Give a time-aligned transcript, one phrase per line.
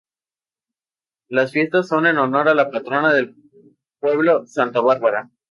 [1.29, 3.35] Las fiestas son en honor a la patrona del
[3.99, 5.29] pueblo, Santa Bárbara.